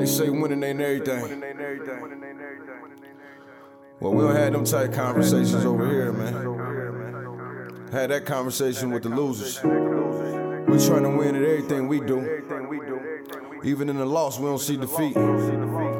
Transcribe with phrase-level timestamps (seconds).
[0.00, 1.42] They say winning ain't everything.
[4.00, 7.90] Well, we don't have them type conversations over here, man.
[7.92, 9.62] Had that conversation with the losers.
[9.62, 12.18] We trying to win at everything we do.
[13.62, 15.14] Even in the loss, we don't see defeat.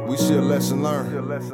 [0.09, 1.45] We see a lesson learned.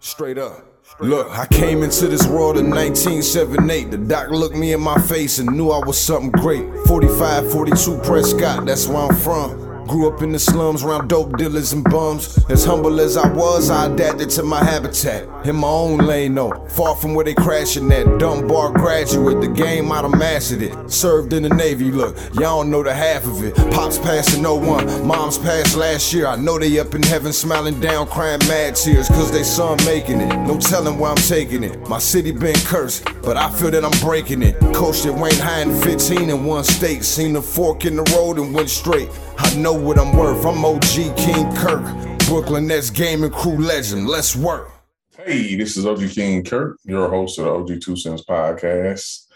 [0.00, 0.66] Straight up.
[1.00, 3.90] Look, I came into this world in 1978.
[3.90, 6.66] The doc looked me in my face and knew I was something great.
[6.86, 9.73] 45, 42 Prescott, that's where I'm from.
[9.86, 12.38] Grew up in the slums around dope dealers and bums.
[12.48, 15.28] As humble as I was, I adapted to my habitat.
[15.46, 18.18] In my own lane, though, far from where they crashing at.
[18.18, 20.90] Dunbar graduate, the game I'd mastered it.
[20.90, 23.54] Served in the Navy, look, y'all don't know the half of it.
[23.72, 26.26] Pops passing no 01, mom's passed last year.
[26.26, 30.20] I know they up in heaven smiling down, crying mad tears, cause they son making
[30.20, 30.34] it.
[30.46, 31.88] No telling where I'm taking it.
[31.88, 34.58] My city been cursed, but I feel that I'm breaking it.
[34.74, 37.04] Coached at Wayne High in 15 in one state.
[37.04, 39.10] Seen the fork in the road and went straight.
[39.36, 40.44] I know what I'm worth.
[40.44, 41.82] I'm OG King Kirk.
[42.26, 44.06] Brooklyn Nets gaming crew legend.
[44.06, 44.70] Let's work.
[45.16, 49.26] Hey, this is OG King Kirk, your host of the OG Two Cents podcast.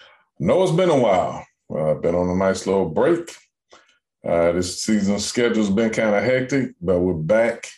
[0.41, 1.45] I know it's been a while.
[1.71, 3.35] Uh, I've been on a nice little break.
[4.27, 7.69] Uh, this season's schedule's been kind of hectic, but we're back,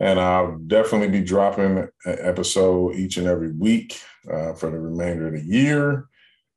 [0.00, 5.28] and I'll definitely be dropping an episode each and every week uh, for the remainder
[5.28, 6.08] of the year.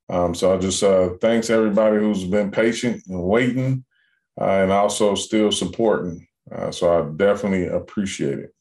[0.10, 3.84] Um, so I just uh, thanks everybody who's been patient and waiting
[4.40, 6.28] uh, and also still supporting.
[6.52, 8.54] Uh, so I definitely appreciate it.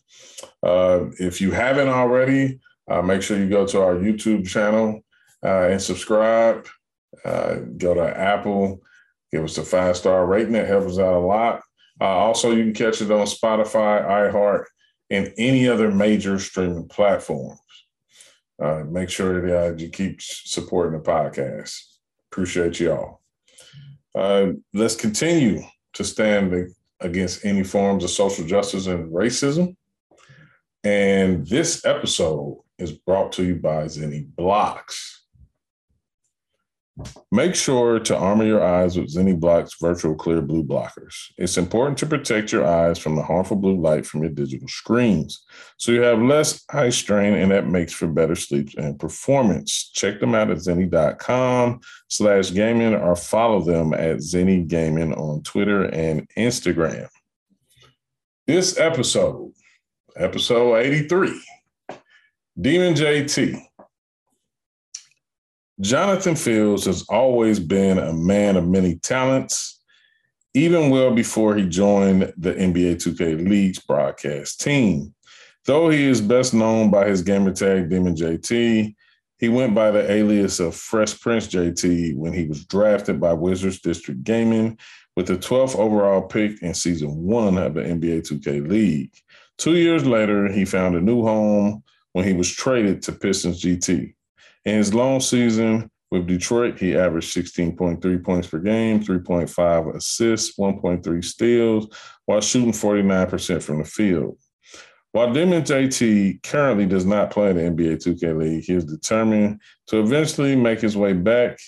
[0.63, 5.05] Uh, if you haven't already, uh, make sure you go to our YouTube channel
[5.45, 6.67] uh, and subscribe.
[7.25, 8.83] Uh, go to Apple,
[9.33, 10.53] give us a five star rating.
[10.53, 11.63] That helps us out a lot.
[12.01, 14.65] also, you can catch it on Spotify, iHeart,
[15.11, 17.61] and any other major streaming platforms.
[18.87, 21.75] make sure that you keep supporting the podcast.
[22.31, 23.21] Appreciate y'all.
[24.17, 29.77] Uh, let's continue to stand against any forms of social justice and racism.
[30.83, 35.16] And this episode is brought to you by Zenni Blokz.
[37.31, 41.31] Make sure to armor your eyes with Zenni Blokz virtual clear blue blockers.
[41.37, 45.45] It's important to protect your eyes from the harmful blue light from your digital screens
[45.77, 49.91] so you have less eye strain and that makes for better sleep and performance.
[49.93, 55.85] Check them out at zenni.com slash gaming or follow them at Zenni Gaming on Twitter
[55.85, 57.09] and Instagram.
[58.47, 59.53] This episode,
[60.17, 61.43] episode 83,
[62.59, 63.61] Demon JT
[65.81, 69.83] Jonathan Fields has always been a man of many talents,
[70.55, 75.15] even well before he joined the NBA 2K League's broadcast team.
[75.67, 78.95] Though he is best known by his gamer tag Demon JT,
[79.39, 83.81] he went by the alias of Fresh Prince JT when he was drafted by Wizards
[83.81, 84.79] District Gaming
[85.15, 89.13] with the 12th overall pick in season one of the NBA 2K League.
[89.59, 91.83] Two years later, he found a new home
[92.13, 94.15] when he was traded to Pistons GT.
[94.67, 101.25] In his long season with Detroit, he averaged 16.3 points per game, 3.5 assists, 1.3
[101.25, 101.87] steals,
[102.25, 104.37] while shooting 49% from the field.
[105.13, 109.61] While Demon JT currently does not play in the NBA 2K League, he is determined
[109.87, 111.59] to eventually make his way back.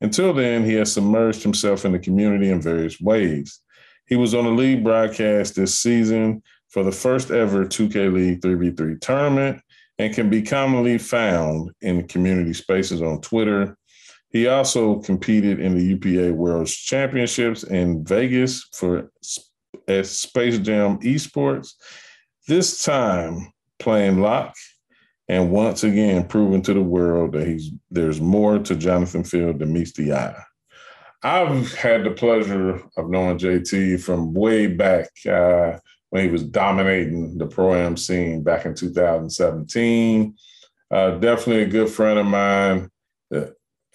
[0.00, 3.60] Until then, he has submerged himself in the community in various ways.
[4.06, 9.00] He was on the league broadcast this season for the first ever 2K League 3v3
[9.00, 9.62] tournament
[9.98, 13.76] and can be commonly found in community spaces on Twitter.
[14.30, 19.10] He also competed in the UPA World Championships in Vegas for
[19.88, 21.72] at Space Jam Esports.
[22.46, 24.54] This time playing lock,
[25.28, 29.72] and once again proving to the world that he's there's more to Jonathan Field than
[29.72, 30.42] meets the eye.
[31.22, 35.78] I've had the pleasure of knowing JT from way back uh,
[36.10, 40.34] when he was dominating the pro am scene back in 2017.
[40.90, 42.90] Uh, definitely a good friend of mine.
[43.34, 43.46] Uh,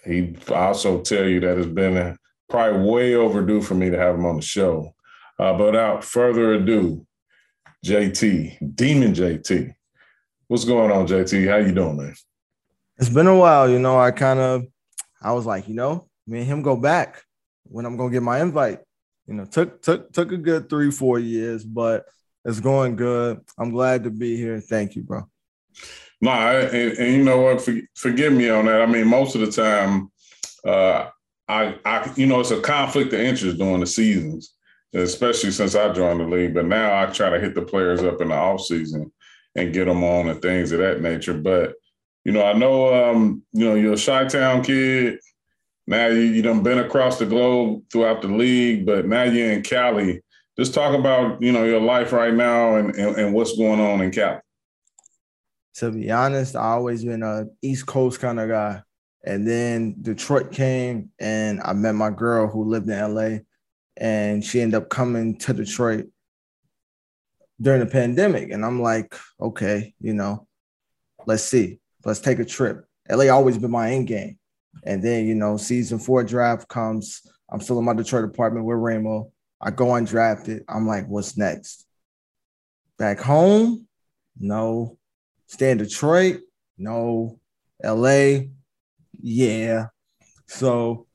[0.06, 2.18] he also tell you that it's been a,
[2.50, 4.94] probably way overdue for me to have him on the show.
[5.40, 7.05] Uh, but without further ado,
[7.84, 9.73] JT, Demon JT.
[10.47, 11.49] What's going on, JT?
[11.49, 12.14] How you doing, man?
[12.97, 13.99] It's been a while, you know.
[13.99, 14.66] I kind of,
[15.22, 17.23] I was like, you know, me and him go back
[17.64, 18.79] when I'm gonna get my invite
[19.28, 22.05] you know, took took took a good three, four years, but
[22.46, 23.41] it's going good.
[23.58, 24.59] I'm glad to be here.
[24.59, 25.28] Thank you, bro.
[26.22, 27.61] No, and, and, you know what?
[27.61, 28.81] For, forgive me on that.
[28.81, 30.09] I mean, most of the time,
[30.66, 31.09] uh,
[31.49, 34.53] I, I, you know, it's a conflict of interest during the seasons,
[34.93, 36.53] especially since I joined the league.
[36.53, 39.11] But now I try to hit the players up in the off season
[39.55, 41.34] and get them on and things of that nature.
[41.34, 41.73] But
[42.23, 45.19] you know, I know, um, you know, you're a Chi-Town kid.
[45.85, 49.64] Now you you done been across the globe throughout the league, but now you're in
[49.64, 50.22] Cali.
[50.58, 54.02] just talk about you know your life right now and and, and what's going on
[54.02, 54.40] in Cali.
[55.76, 58.82] To be honest, I always been a East Coast kind of guy,
[59.26, 63.40] and then Detroit came, and I met my girl who lived in LA,
[63.97, 66.06] and she ended up coming to Detroit
[67.59, 70.47] during the pandemic, and I'm like, okay, you know,
[71.26, 72.86] let's see, let's take a trip.
[73.09, 74.38] LA always been my end game,
[74.85, 77.22] and then you know, season four draft comes.
[77.50, 79.32] I'm still in my Detroit apartment with Ramo.
[79.62, 80.62] I go undrafted.
[80.68, 81.85] I'm like, what's next?
[82.97, 83.88] Back home?
[84.40, 84.97] No.
[85.47, 86.41] Stay in Detroit?
[86.78, 87.40] No.
[87.84, 88.40] LA?
[89.22, 89.88] Yeah.
[90.47, 91.08] So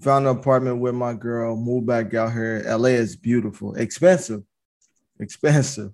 [0.00, 2.64] found an apartment with my girl, moved back out here.
[2.66, 4.42] LA is beautiful, expensive,
[5.20, 5.92] expensive,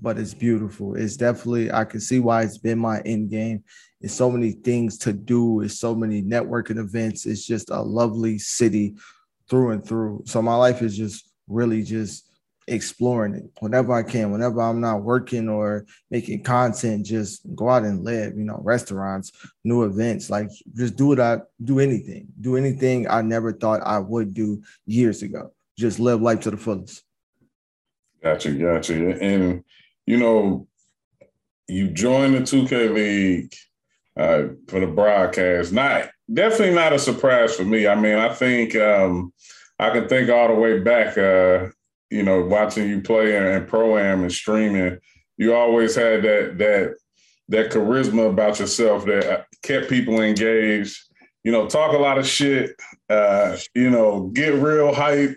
[0.00, 0.94] but it's beautiful.
[0.94, 3.64] It's definitely, I can see why it's been my end game.
[4.00, 7.26] It's so many things to do, it's so many networking events.
[7.26, 8.96] It's just a lovely city
[9.48, 10.22] through and through.
[10.26, 12.26] So my life is just really just
[12.68, 17.84] exploring it whenever I can, whenever I'm not working or making content, just go out
[17.84, 19.32] and live, you know, restaurants,
[19.64, 21.18] new events, like just do it.
[21.18, 25.52] I do anything, do anything I never thought I would do years ago.
[25.76, 27.02] Just live life to the fullest.
[28.22, 29.18] Gotcha, gotcha.
[29.22, 29.64] And
[30.08, 30.66] you know,
[31.68, 33.54] you joined the 2K League
[34.16, 35.70] uh, for the broadcast.
[35.70, 37.86] Not definitely not a surprise for me.
[37.86, 39.34] I mean, I think um,
[39.78, 41.66] I can think all the way back, uh,
[42.08, 44.98] you know, watching you play and pro am and streaming.
[45.36, 46.94] You always had that that
[47.50, 50.98] that charisma about yourself that kept people engaged.
[51.44, 52.80] You know, talk a lot of shit.
[53.10, 55.36] Uh, you know, get real hype,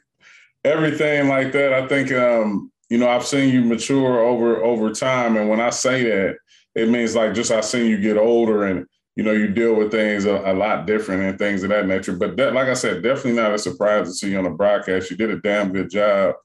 [0.63, 1.74] everything like that.
[1.74, 5.71] I think um, you know I've seen you mature over over time, and when I
[5.71, 6.38] say that,
[6.75, 8.85] it means like just I've seen you get older and
[9.15, 12.13] you know, you deal with things a, a, lot different and things of that nature.
[12.13, 15.11] But that, like I said, definitely not a surprise to see you on the broadcast.
[15.11, 16.35] You did a damn good job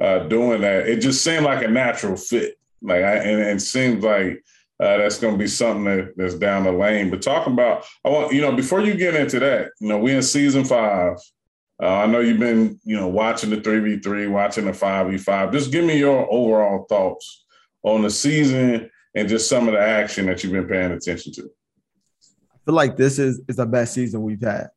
[0.00, 0.88] uh, doing that.
[0.88, 2.58] It just seemed like a natural fit.
[2.82, 4.42] Like, I, and, it seems like
[4.80, 7.08] uh, that's going to be something that, that's down the lane.
[7.08, 10.12] But talking about, I want you know, before you get into that, you know, we
[10.12, 11.18] in season five.
[11.80, 15.08] Uh, I know you've been, you know, watching the three v three, watching the five
[15.08, 15.52] v five.
[15.52, 17.44] Just give me your overall thoughts
[17.82, 21.42] on the season and just some of the action that you've been paying attention to
[21.42, 24.68] I feel like this is is the best season we've had.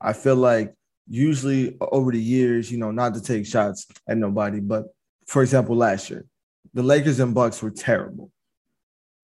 [0.00, 0.74] I feel like
[1.08, 4.84] usually over the years, you know, not to take shots at nobody, but
[5.26, 6.26] for example, last year,
[6.74, 8.30] the Lakers and Bucks were terrible.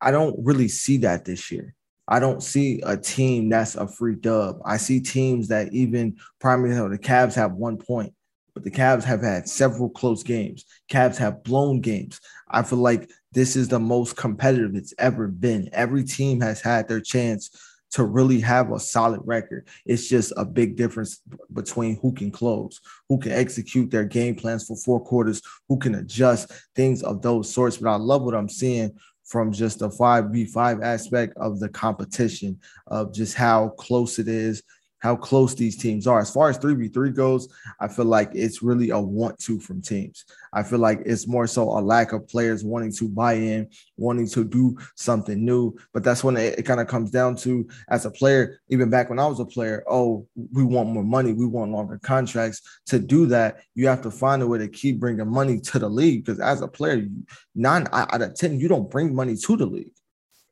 [0.01, 1.75] I don't really see that this year.
[2.11, 4.61] I don't see a team that's a free dub.
[4.65, 8.13] I see teams that even primarily the Cavs have one point,
[8.53, 10.65] but the Cavs have had several close games.
[10.91, 12.21] Cavs have blown games.
[12.49, 15.71] I feel like this is the most competitive it's ever been.
[15.73, 17.51] Every team has had their chance
[17.93, 19.69] to really have a solid record.
[19.85, 21.23] It's just a big difference
[21.53, 25.97] between who can close, who can execute their game plans for four quarters, who can
[25.97, 27.77] adjust things of those sorts.
[27.77, 28.93] But I love what I'm seeing
[29.31, 34.61] from just the 5v5 aspect of the competition, of just how close it is,
[35.01, 36.21] how close these teams are.
[36.21, 37.49] As far as 3v3 goes,
[37.81, 40.25] I feel like it's really a want to from teams.
[40.53, 44.29] I feel like it's more so a lack of players wanting to buy in, wanting
[44.29, 45.77] to do something new.
[45.93, 49.09] But that's when it, it kind of comes down to, as a player, even back
[49.09, 52.61] when I was a player, oh, we want more money, we want longer contracts.
[52.87, 55.89] To do that, you have to find a way to keep bringing money to the
[55.89, 57.07] league because as a player,
[57.55, 59.93] nine out of 10, you don't bring money to the league.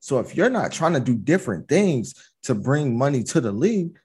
[0.00, 2.14] So if you're not trying to do different things
[2.45, 3.99] to bring money to the league,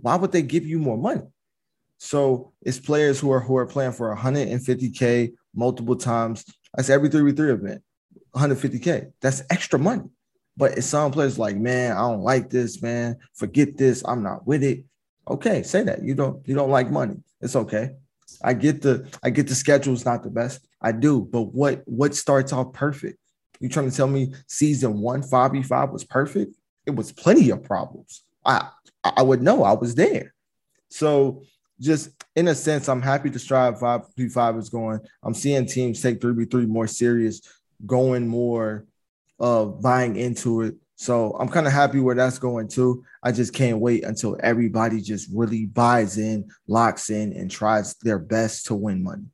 [0.00, 1.22] why would they give you more money?
[1.98, 6.44] So it's players who are who are playing for 150k multiple times.
[6.74, 7.82] That's every 3v3 event,
[8.34, 9.12] 150k.
[9.20, 10.04] That's extra money.
[10.56, 13.16] But it's some players like, man, I don't like this, man.
[13.34, 14.02] Forget this.
[14.06, 14.84] I'm not with it.
[15.28, 16.02] Okay, say that.
[16.02, 17.16] You don't you don't like money.
[17.40, 17.90] It's okay.
[18.42, 20.66] I get the I get the schedule's not the best.
[20.80, 23.18] I do, but what what starts off perfect?
[23.60, 26.56] You trying to tell me season one, 5v5 was perfect?
[26.86, 28.24] It was plenty of problems.
[28.44, 28.70] I
[29.04, 30.34] I would know I was there.
[30.88, 31.42] So
[31.80, 35.00] just in a sense, I'm happy to strive five v five is going.
[35.22, 37.40] I'm seeing teams take three v three more serious,
[37.86, 38.86] going more
[39.38, 40.74] uh buying into it.
[40.96, 43.02] So I'm kind of happy where that's going too.
[43.22, 48.18] I just can't wait until everybody just really buys in, locks in, and tries their
[48.18, 49.24] best to win money.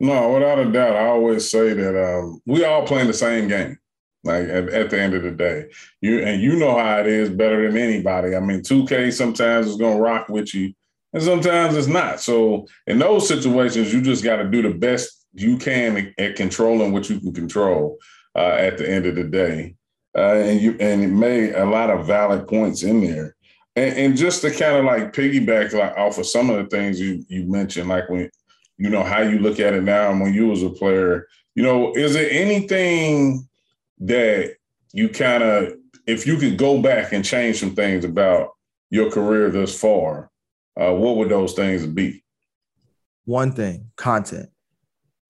[0.00, 3.78] No, without a doubt, I always say that um, we all playing the same game.
[4.26, 5.66] Like at, at, the end of the day,
[6.00, 8.34] you and you know how it is better than anybody.
[8.34, 10.74] I mean, 2K sometimes is gonna rock with you,
[11.12, 12.20] and sometimes it's not.
[12.20, 16.92] So in those situations, you just got to do the best you can at, controlling
[16.92, 17.98] what you can control.
[18.34, 19.74] Uh, at the end of the day,
[20.14, 23.34] uh, and you and it made a lot of valid points in there.
[23.76, 27.00] And, and just to kind of like piggyback like off of some of the things
[27.00, 28.30] you you mentioned, like when
[28.78, 31.62] you know, how you look at it now and when you was a player, you
[31.62, 33.48] know, is there anything
[34.00, 34.56] that
[34.92, 35.74] you kind of,
[36.06, 38.50] if you could go back and change some things about
[38.90, 40.30] your career thus far,
[40.80, 42.22] uh, what would those things be?
[43.24, 44.50] One thing, content.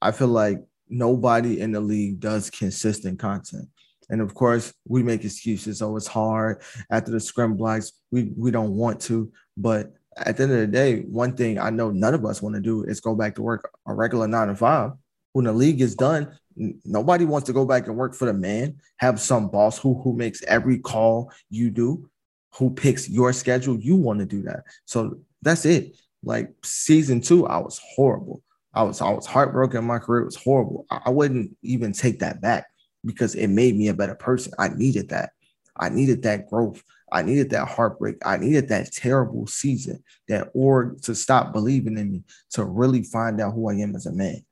[0.02, 0.58] I feel like
[0.88, 3.68] nobody in the league does consistent content.
[4.08, 5.82] And of course, we make excuses.
[5.82, 7.92] Oh, it's hard after the scrum blocks.
[8.12, 11.70] We we don't want to, but at the end of the day, one thing I
[11.70, 14.48] know none of us want to do is go back to work a regular nine
[14.48, 14.92] to five.
[15.32, 18.80] When the league is done, nobody wants to go back and work for the man,
[18.96, 22.08] have some boss who who makes every call you do,
[22.54, 23.78] who picks your schedule.
[23.78, 24.64] You want to do that.
[24.84, 25.96] So that's it.
[26.22, 28.42] Like season two, I was horrible.
[28.74, 29.84] I was I was heartbroken.
[29.84, 30.86] My career was horrible.
[30.90, 32.66] I wouldn't even take that back
[33.04, 34.52] because it made me a better person.
[34.58, 35.30] I needed that.
[35.76, 36.82] I needed that growth.
[37.12, 38.16] I needed that heartbreak.
[38.24, 43.40] I needed that terrible season, that org to stop believing in me, to really find
[43.40, 44.44] out who I am as a man.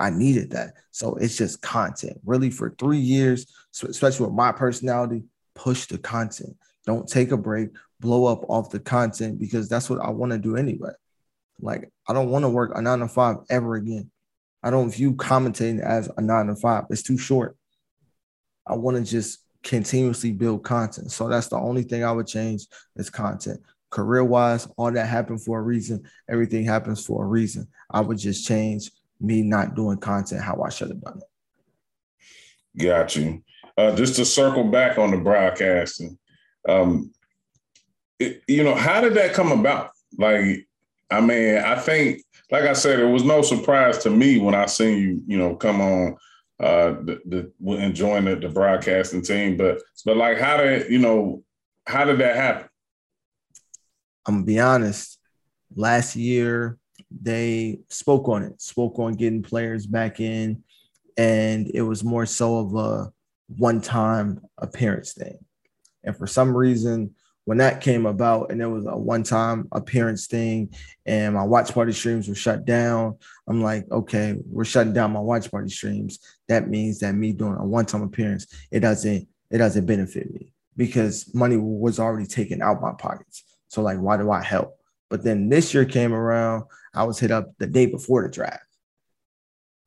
[0.00, 0.74] I needed that.
[0.90, 2.18] So it's just content.
[2.24, 3.46] Really, for three years,
[3.82, 6.56] especially with my personality, push the content.
[6.86, 7.68] Don't take a break,
[8.00, 10.92] blow up off the content because that's what I want to do anyway.
[11.60, 14.10] Like, I don't want to work a nine to five ever again.
[14.62, 17.56] I don't view commentating as a nine to five, it's too short.
[18.66, 21.12] I want to just continuously build content.
[21.12, 22.66] So that's the only thing I would change
[22.96, 23.60] is content.
[23.90, 26.04] Career wise, all that happened for a reason.
[26.28, 27.68] Everything happens for a reason.
[27.90, 28.90] I would just change
[29.20, 32.82] me not doing content how I should have done it.
[32.82, 33.42] Got you.
[33.76, 36.18] Uh, just to circle back on the broadcasting,
[36.68, 37.12] um,
[38.18, 39.90] it, you know, how did that come about?
[40.18, 40.66] Like,
[41.10, 44.66] I mean, I think, like I said, it was no surprise to me when I
[44.66, 46.16] seen you, you know, come on
[46.60, 49.56] uh, the, the enjoying the, the broadcasting team.
[49.56, 51.42] But but like, how did you know?
[51.86, 52.68] How did that happen?
[54.26, 55.18] I'm gonna be honest.
[55.74, 56.76] Last year,
[57.10, 60.62] they spoke on it, spoke on getting players back in,
[61.16, 63.12] and it was more so of a
[63.56, 65.38] one-time appearance thing.
[66.04, 67.14] And for some reason,
[67.44, 70.72] when that came about and it was a one-time appearance thing
[71.06, 73.16] and my watch party streams were shut down
[73.48, 76.20] i'm like okay we're shutting down my watch party streams.
[76.48, 81.34] That means that me doing a one-time appearance it doesn't it doesn't benefit me because
[81.34, 83.42] money was already taken out my pockets.
[83.68, 84.79] So like why do i help
[85.10, 86.64] but then this year came around
[86.94, 88.64] i was hit up the day before the draft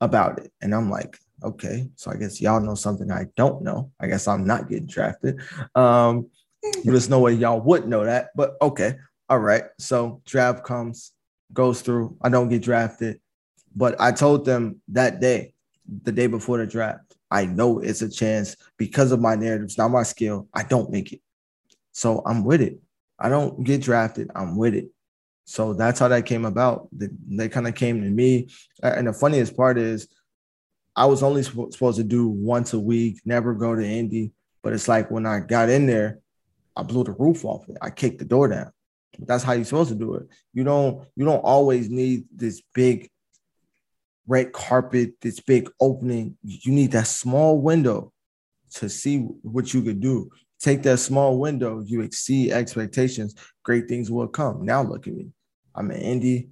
[0.01, 3.91] about it and i'm like okay so i guess y'all know something i don't know
[3.99, 5.39] i guess i'm not getting drafted
[5.75, 6.29] um
[6.83, 8.95] there's no way y'all would know that, but okay.
[9.29, 9.63] All right.
[9.79, 11.11] So draft comes,
[11.51, 12.17] goes through.
[12.21, 13.19] I don't get drafted,
[13.75, 15.53] but I told them that day,
[16.03, 19.89] the day before the draft, I know it's a chance because of my narratives, not
[19.89, 20.47] my skill.
[20.53, 21.21] I don't make it.
[21.91, 22.79] So I'm with it.
[23.19, 24.29] I don't get drafted.
[24.35, 24.89] I'm with it.
[25.45, 26.87] So that's how that came about.
[26.91, 28.49] They, they kind of came to me.
[28.81, 30.07] And the funniest part is,
[30.95, 34.31] I was only supposed to do once a week, never go to Indy.
[34.61, 36.19] But it's like when I got in there,
[36.75, 37.77] I blew the roof off it.
[37.81, 38.71] I kicked the door down.
[39.19, 40.27] That's how you're supposed to do it.
[40.53, 43.09] You don't you don't always need this big
[44.27, 46.37] red carpet, this big opening.
[46.43, 48.11] You need that small window
[48.75, 50.31] to see what you could do.
[50.59, 54.65] Take that small window, you exceed expectations, great things will come.
[54.65, 55.31] Now look at me.
[55.75, 56.49] I'm in Indy.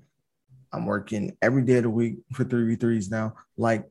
[0.73, 3.35] I'm working every day of the week for 3v3s now.
[3.57, 3.85] Like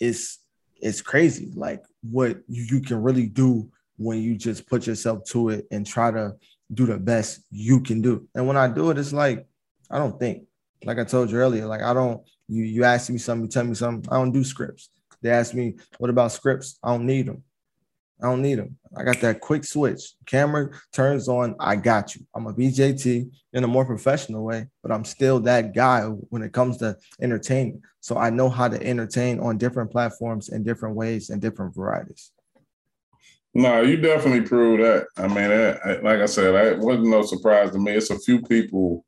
[0.00, 0.38] it's
[0.76, 1.50] it's crazy.
[1.54, 5.84] Like what you, you can really do when you just put yourself to it and
[5.84, 6.36] try to
[6.72, 8.28] do the best you can do.
[8.34, 9.46] And when I do it, it's like
[9.90, 10.44] I don't think.
[10.84, 12.22] Like I told you earlier, like I don't.
[12.46, 14.10] You you ask me something, you tell me something.
[14.12, 14.90] I don't do scripts.
[15.20, 17.42] They ask me, "What about scripts?" I don't need them.
[18.20, 18.76] I don't need them.
[18.96, 20.14] I got that quick switch.
[20.26, 21.54] Camera turns on.
[21.60, 22.26] I got you.
[22.34, 26.52] I'm a BJT in a more professional way, but I'm still that guy when it
[26.52, 27.82] comes to entertainment.
[28.00, 32.32] So I know how to entertain on different platforms in different ways and different varieties.
[33.54, 35.06] No, you definitely proved that.
[35.16, 37.92] I mean, like I said, it wasn't no surprise to me.
[37.92, 39.04] It's a few people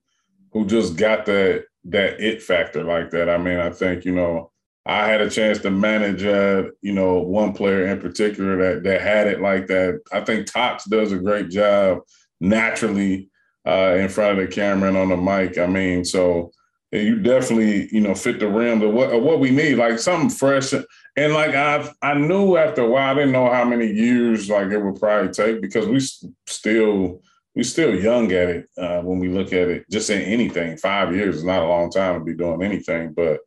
[0.52, 3.28] who just got that that it factor like that.
[3.28, 4.49] I mean, I think you know,
[4.86, 9.00] I had a chance to manage, uh, you know, one player in particular that that
[9.02, 10.00] had it like that.
[10.12, 12.00] I think Tox does a great job
[12.40, 13.30] naturally
[13.66, 15.58] uh, in front of the camera and on the mic.
[15.58, 16.52] I mean, so
[16.92, 20.30] you definitely, you know, fit the rim of what, of what we need, like something
[20.30, 20.72] fresh.
[20.72, 24.68] And like I, I knew after a while, I didn't know how many years like
[24.68, 26.00] it would probably take because we
[26.48, 27.22] still
[27.54, 29.84] we still young at it uh, when we look at it.
[29.90, 33.12] Just in anything, five years is not a long time to be doing anything.
[33.12, 33.40] But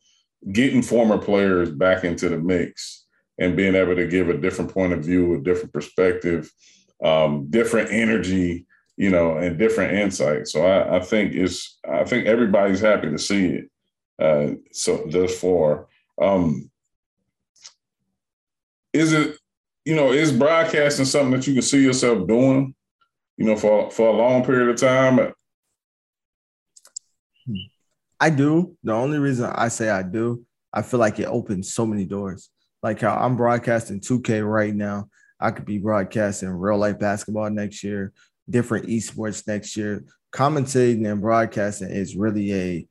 [0.51, 3.05] getting former players back into the mix
[3.39, 6.51] and being able to give a different point of view, a different perspective,
[7.03, 8.65] um, different energy,
[8.97, 10.47] you know, and different insight.
[10.47, 13.69] So I, I think it's I think everybody's happy to see it.
[14.19, 15.87] Uh, so thus far,
[16.21, 16.69] um,
[18.93, 19.37] is it
[19.85, 22.75] you know is broadcasting something that you can see yourself doing?
[23.37, 25.33] You know, for for a long period of time.
[28.23, 28.77] I do.
[28.85, 32.51] The only reason I say I do, I feel like it opens so many doors.
[32.81, 35.09] Like how I'm broadcasting 2K right now.
[35.41, 38.13] I could be broadcasting real life basketball next year,
[38.49, 40.05] different esports next year.
[40.33, 42.87] Commentating and broadcasting is really a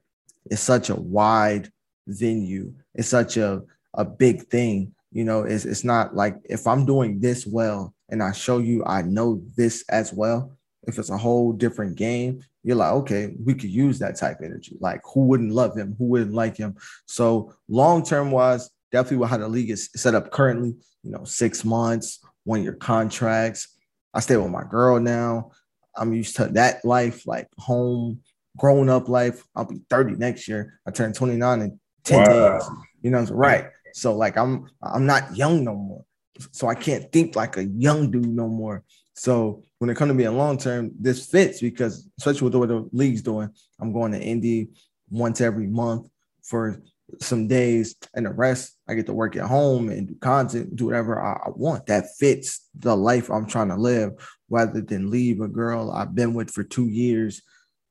[0.50, 1.72] it's such a wide
[2.06, 2.74] venue.
[2.94, 3.62] It's such a
[3.94, 4.94] a big thing.
[5.12, 8.84] You know, it's it's not like if I'm doing this well and I show you
[8.84, 10.52] I know this as well.
[10.84, 14.46] If it's a whole different game, you're like, okay, we could use that type of
[14.46, 14.76] energy.
[14.80, 15.94] Like, who wouldn't love him?
[15.98, 16.76] Who wouldn't like him?
[17.06, 21.24] So, long term wise, definitely with how the league is set up currently, you know,
[21.24, 23.76] six months, one year contracts.
[24.14, 25.52] I stay with my girl now.
[25.96, 28.20] I'm used to that life, like home,
[28.56, 29.44] grown up life.
[29.54, 30.80] I'll be 30 next year.
[30.86, 32.58] I turn 29 in 10 wow.
[32.58, 32.70] days.
[33.02, 33.66] You know, right.
[33.94, 36.04] So like I'm I'm not young no more.
[36.52, 38.84] So I can't think like a young dude no more.
[39.14, 42.88] So when it comes to being long term, this fits because especially with what the
[42.92, 43.50] league's doing,
[43.80, 44.68] I'm going to Indy
[45.10, 46.08] once every month
[46.42, 46.82] for
[47.20, 50.86] some days, and the rest I get to work at home and do content, do
[50.86, 51.86] whatever I, want.
[51.86, 54.12] That fits the life I'm trying to live,
[54.48, 57.42] rather than leave a girl I've been with for two years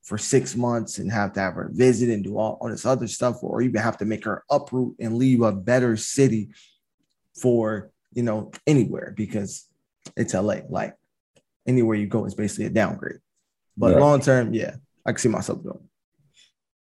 [0.04, 3.08] for six months and have to have her visit and do all, all this other
[3.08, 6.50] stuff, or even have to make her uproot and leave a better city
[7.40, 9.68] for you know anywhere because
[10.18, 10.58] it's LA.
[10.68, 10.96] Like
[11.68, 13.20] anywhere you go is basically a downgrade.
[13.77, 14.75] But long term, yeah,
[15.06, 15.80] I can see myself doing.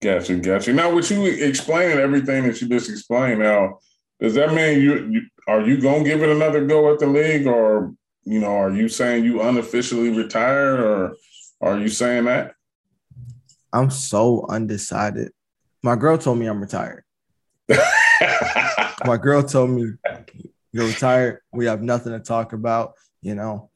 [0.00, 0.72] Gotcha, gotcha.
[0.72, 3.78] Now, with you explaining everything that you just explained, now
[4.20, 7.46] does that mean you, you are you gonna give it another go at the league,
[7.46, 7.94] or
[8.24, 11.16] you know, are you saying you unofficially retired, or
[11.60, 12.54] are you saying that?
[13.72, 15.32] I'm so undecided.
[15.82, 17.04] My girl told me I'm retired.
[19.04, 19.92] My girl told me
[20.72, 21.40] you're retired.
[21.52, 22.94] We have nothing to talk about.
[23.20, 23.70] You know,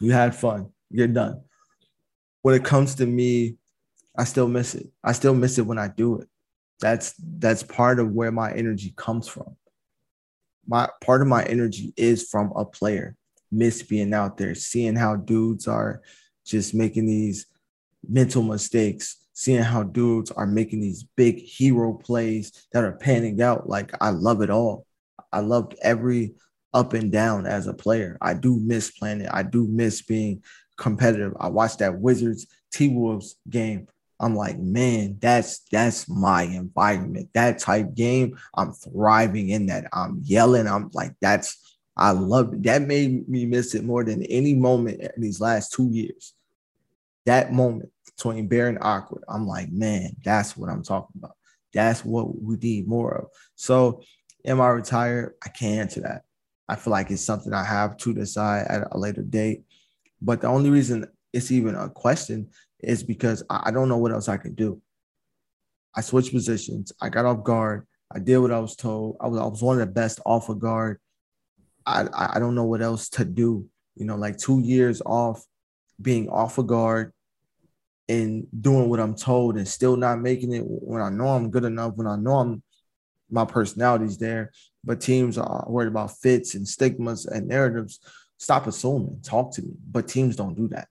[0.00, 0.70] you had fun.
[0.90, 1.42] You're done.
[2.42, 3.56] When it comes to me,
[4.16, 4.88] I still miss it.
[5.04, 6.28] I still miss it when I do it.
[6.80, 9.56] That's that's part of where my energy comes from.
[10.66, 13.16] My part of my energy is from a player.
[13.52, 16.00] Miss being out there, seeing how dudes are
[16.46, 17.46] just making these
[18.08, 23.68] mental mistakes, seeing how dudes are making these big hero plays that are panning out.
[23.68, 24.86] Like I love it all.
[25.32, 26.34] I loved every
[26.72, 28.16] up and down as a player.
[28.20, 29.30] I do miss playing it.
[29.32, 30.42] I do miss being
[30.76, 31.34] competitive.
[31.38, 33.88] I watched that Wizards T Wolves game.
[34.18, 37.30] I'm like, man, that's that's my environment.
[37.32, 39.86] That type game, I'm thriving in that.
[39.92, 40.66] I'm yelling.
[40.68, 42.62] I'm like, that's I love it.
[42.62, 46.34] That made me miss it more than any moment in these last two years.
[47.26, 51.36] That moment between Bear and Awkward, I'm like, man, that's what I'm talking about.
[51.72, 53.28] That's what we need more of.
[53.54, 54.02] So,
[54.44, 55.34] am I retired?
[55.44, 56.24] I can't answer that.
[56.70, 59.64] I feel like it's something I have to decide at a later date.
[60.22, 64.28] But the only reason it's even a question is because I don't know what else
[64.28, 64.80] I can do.
[65.96, 66.92] I switched positions.
[67.00, 67.88] I got off guard.
[68.14, 69.16] I did what I was told.
[69.20, 71.00] I was I was one of the best off of guard.
[71.84, 73.66] I I don't know what else to do.
[73.96, 75.44] You know, like two years off,
[76.00, 77.12] being off of guard,
[78.08, 81.64] and doing what I'm told, and still not making it when I know I'm good
[81.64, 81.96] enough.
[81.96, 82.62] When I know I'm
[83.28, 84.52] my personality's there,
[84.84, 88.00] but teams are worried about fits and stigmas and narratives.
[88.38, 89.72] Stop assuming, talk to me.
[89.90, 90.88] But teams don't do that.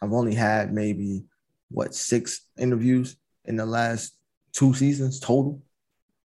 [0.00, 1.24] I've only had maybe
[1.70, 4.16] what six interviews in the last
[4.52, 5.62] two seasons total.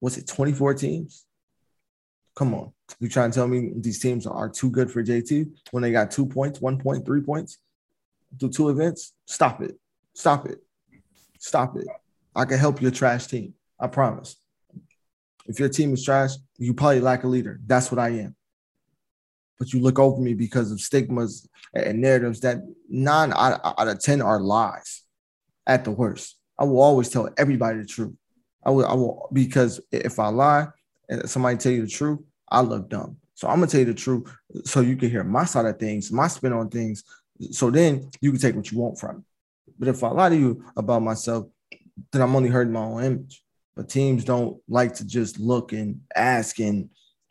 [0.00, 1.24] Was it 24 teams?
[2.34, 2.72] Come on.
[3.00, 6.10] You trying to tell me these teams are too good for JT when they got
[6.10, 7.58] two points, one point, three points
[8.38, 9.12] through two events?
[9.26, 9.78] Stop it.
[10.14, 10.58] Stop it.
[11.38, 11.86] Stop it.
[12.34, 13.54] I can help your trash team.
[13.78, 14.36] I promise.
[15.48, 17.58] If your team is trash, you probably lack a leader.
[17.66, 18.36] That's what I am.
[19.58, 22.58] But you look over me because of stigmas and narratives that
[22.88, 25.02] nine out, of 10 are lies
[25.66, 26.36] at the worst.
[26.58, 28.14] I will always tell everybody the truth.
[28.64, 30.68] I will, I will, because if I lie
[31.08, 33.16] and somebody tell you the truth, I look dumb.
[33.34, 34.30] So I'm gonna tell you the truth
[34.64, 37.04] so you can hear my side of things, my spin on things.
[37.52, 39.72] So then you can take what you want from it.
[39.78, 41.46] But if I lie to you about myself,
[42.12, 43.42] then I'm only hurting my own image
[43.78, 46.90] but teams don't like to just look and ask and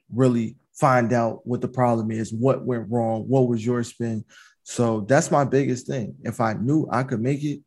[0.10, 4.24] really find out what the problem is, what went wrong, what was your spin.
[4.64, 6.16] So that's my biggest thing.
[6.24, 7.60] If I knew I could make it,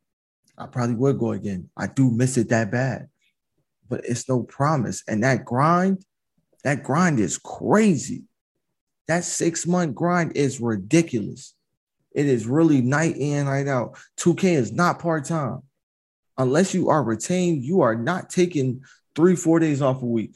[0.56, 1.68] I probably would go again.
[1.76, 3.08] I do miss it that bad,
[3.86, 5.02] but it's no promise.
[5.06, 6.02] And that grind,
[6.64, 8.22] that grind is crazy.
[9.08, 11.54] That six month grind is ridiculous.
[12.12, 13.98] It is really night in, night out.
[14.18, 15.64] 2K is not part time
[16.40, 18.82] unless you are retained, you are not taking
[19.14, 20.34] three, four days off a week.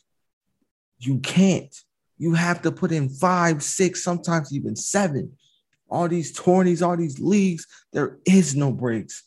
[0.99, 1.75] You can't.
[2.19, 5.33] You have to put in five, six, sometimes even seven.
[5.89, 9.23] All these tourneys, all these leagues, there is no breaks.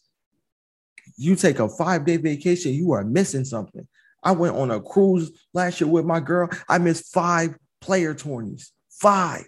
[1.17, 3.87] You take a five day vacation, you are missing something.
[4.23, 6.49] I went on a cruise last year with my girl.
[6.69, 9.45] I missed five player tourneys, five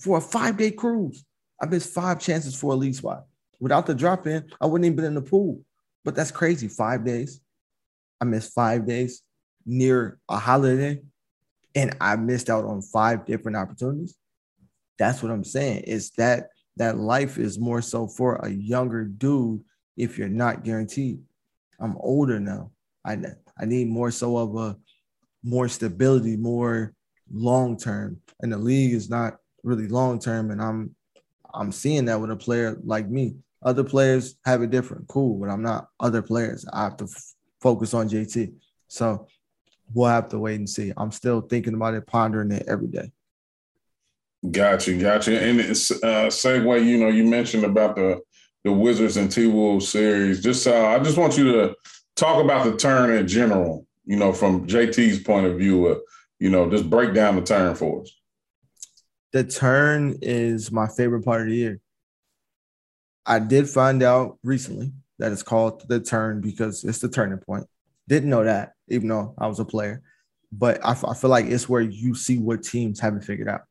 [0.00, 1.24] for a five day cruise.
[1.60, 3.24] I missed five chances for a league spot.
[3.60, 5.60] Without the drop in, I wouldn't even been in the pool.
[6.04, 6.68] But that's crazy.
[6.68, 7.40] Five days.
[8.20, 9.22] I missed five days
[9.66, 11.00] near a holiday
[11.74, 14.16] and I missed out on five different opportunities.
[14.98, 15.84] That's what I'm saying.
[15.84, 19.62] Is that that life is more so for a younger dude
[19.96, 21.20] if you're not guaranteed.
[21.80, 22.70] I'm older now.
[23.04, 23.18] I
[23.58, 24.76] I need more so of a
[25.42, 26.94] more stability, more
[27.32, 28.20] long term.
[28.40, 30.50] And the league is not really long term.
[30.50, 30.94] And I'm
[31.52, 33.36] I'm seeing that with a player like me.
[33.64, 36.66] Other players have it different, cool, but I'm not other players.
[36.72, 38.52] I have to f- focus on JT.
[38.88, 39.26] So
[39.92, 40.92] we'll have to wait and see.
[40.96, 43.10] I'm still thinking about it, pondering it every day.
[44.50, 45.40] Gotcha, gotcha.
[45.40, 46.84] And it's uh, segue.
[46.84, 48.20] You know, you mentioned about the
[48.64, 50.42] the Wizards and T Wolves series.
[50.42, 51.74] Just uh, I just want you to
[52.16, 53.86] talk about the turn in general.
[54.04, 55.86] You know, from JT's point of view.
[55.86, 55.98] Uh,
[56.38, 58.12] you know, just break down the turn for us.
[59.32, 61.80] The turn is my favorite part of the year.
[63.26, 67.66] I did find out recently that it's called the turn because it's the turning point.
[68.08, 70.02] Didn't know that, even though I was a player.
[70.52, 73.62] But I, I feel like it's where you see what teams haven't figured out.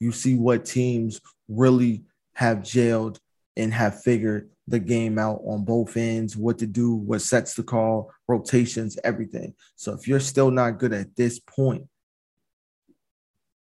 [0.00, 3.18] You see what teams really have jailed
[3.56, 7.62] and have figured the game out on both ends, what to do, what sets to
[7.62, 9.54] call, rotations, everything.
[9.76, 11.86] So if you're still not good at this point,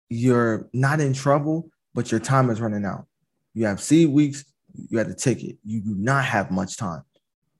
[0.09, 3.05] you're not in trouble, but your time is running out.
[3.53, 5.57] You have seed weeks, you had a ticket.
[5.63, 7.03] You do not have much time.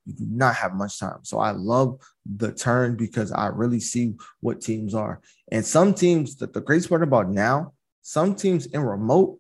[0.06, 1.20] You do not have much time.
[1.24, 5.22] So I love the turn because I really see what teams are.
[5.52, 9.40] And some teams, that the great part about now, some teams in remote,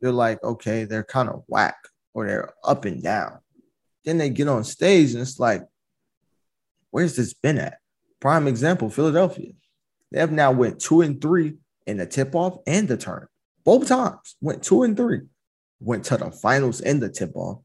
[0.00, 1.76] they're like, okay, they're kind of whack
[2.12, 3.38] or they're up and down.
[4.04, 5.62] Then they get on stage and it's like,
[6.90, 7.78] where's this been at?
[8.20, 9.52] Prime example, Philadelphia.
[10.12, 11.54] They have now went two and three
[11.86, 13.26] in the tip off and the turn.
[13.64, 15.22] Both times went two and three,
[15.84, 17.60] went to the finals in the tip off,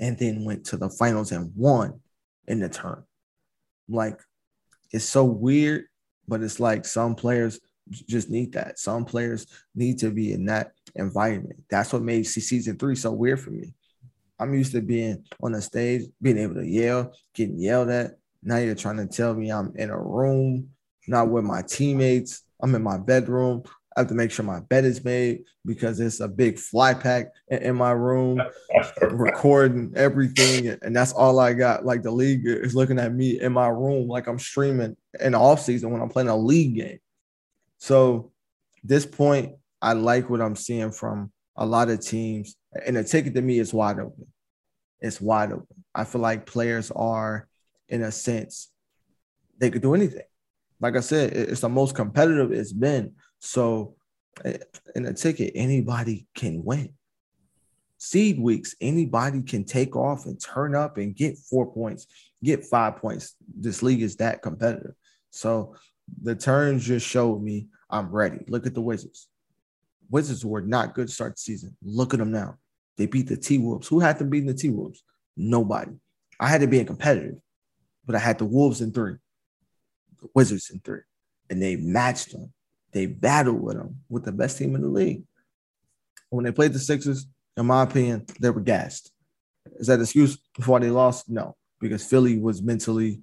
[0.00, 2.00] and then went to the finals and won
[2.46, 3.02] in the turn.
[3.88, 4.20] Like
[4.92, 5.86] it's so weird,
[6.28, 7.60] but it's like some players
[7.90, 8.78] just need that.
[8.78, 11.62] Some players need to be in that environment.
[11.68, 13.74] That's what made season three so weird for me.
[14.38, 18.12] I'm used to being on the stage, being able to yell, getting yelled at.
[18.42, 20.70] Now you're trying to tell me I'm in a room,
[21.06, 22.42] not with my teammates.
[22.62, 23.62] I'm in my bedroom.
[23.96, 27.26] I have to make sure my bed is made because it's a big fly pack
[27.48, 28.42] in my room,
[29.00, 30.76] recording everything.
[30.82, 31.84] And that's all I got.
[31.84, 35.38] Like the league is looking at me in my room like I'm streaming in the
[35.38, 36.98] off season when I'm playing a league game.
[37.78, 38.32] So
[38.82, 42.56] this point, I like what I'm seeing from a lot of teams.
[42.84, 44.26] And the ticket to me is wide open.
[45.00, 45.84] It's wide open.
[45.94, 47.46] I feel like players are,
[47.88, 48.70] in a sense,
[49.58, 50.24] they could do anything.
[50.80, 53.12] Like I said, it's the most competitive it's been
[53.44, 53.94] so
[54.44, 54.58] eh,
[54.94, 56.94] in a ticket, anybody can win.
[57.98, 62.06] Seed weeks, anybody can take off and turn up and get four points,
[62.42, 63.36] get five points.
[63.56, 64.94] This league is that competitive.
[65.30, 65.76] So
[66.22, 68.38] the turns just showed me I'm ready.
[68.48, 69.28] Look at the Wizards.
[70.10, 71.76] Wizards were not good start season.
[71.82, 72.56] Look at them now.
[72.96, 73.88] They beat the T Wolves.
[73.88, 75.02] Who had to beat the T Wolves?
[75.36, 75.92] Nobody.
[76.40, 77.36] I had to be a competitive,
[78.06, 79.16] but I had the Wolves in three,
[80.20, 81.00] the Wizards in three,
[81.50, 82.52] and they matched them.
[82.94, 85.24] They battled with them with the best team in the league.
[86.30, 87.26] When they played the Sixers,
[87.56, 89.12] in my opinion, they were gassed.
[89.78, 91.28] Is that excuse before they lost?
[91.28, 93.20] No, because Philly was mentally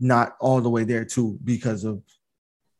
[0.00, 2.02] not all the way there too because of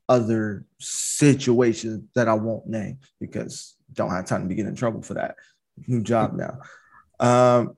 [0.08, 5.02] other situations that I won't name because don't have time to be getting in trouble
[5.02, 5.36] for that.
[5.86, 6.60] New job now.
[7.20, 7.74] Um,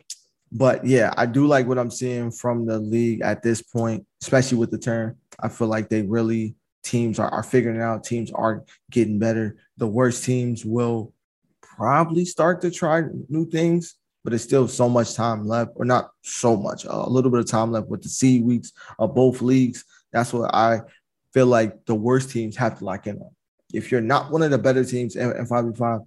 [0.52, 4.58] but yeah, I do like what I'm seeing from the league at this point, especially
[4.58, 5.16] with the turn.
[5.38, 8.04] I feel like they really teams are, are figuring out.
[8.04, 9.56] Teams are getting better.
[9.76, 11.12] The worst teams will
[11.60, 16.10] probably start to try new things, but it's still so much time left, or not
[16.22, 19.84] so much, a little bit of time left with the seed weeks of both leagues.
[20.12, 20.80] That's what I
[21.32, 23.30] feel like the worst teams have to lock in on.
[23.72, 26.06] If you're not one of the better teams in, 5v5,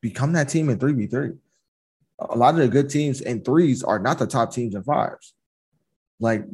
[0.00, 1.36] become that team in 3v3.
[2.20, 5.32] A lot of the good teams in threes are not the top teams in fives.
[6.20, 6.44] Like,